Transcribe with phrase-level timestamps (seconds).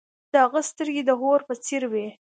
[0.31, 2.07] د هغه سترګې د اور په څیر وې.